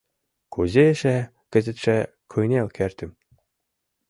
Кузе 0.53 0.83
эше 0.93 1.17
кызытше 1.51 1.97
кынел 2.31 2.67
кертым? 2.75 3.11